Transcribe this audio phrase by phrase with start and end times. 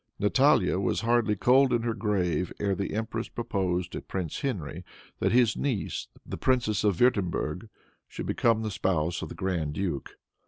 [0.17, 4.83] Natalia was hardly cold in her grave ere the empress proposed to Prince Henry,
[5.19, 7.69] that his niece, the princess of Wirtemberg,
[8.07, 10.15] should become the spouse of the grand duke.